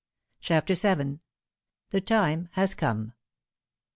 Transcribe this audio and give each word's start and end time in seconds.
CHAPTER 0.39 0.73
VH. 0.73 1.19
THE 1.91 2.01
TIME 2.01 2.49
HAS 2.53 2.73
COME. 2.73 3.13